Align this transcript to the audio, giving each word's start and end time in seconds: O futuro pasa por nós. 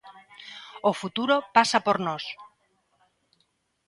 O 0.89 0.91
futuro 1.01 1.35
pasa 1.55 1.79
por 1.85 1.97
nós. 2.07 2.23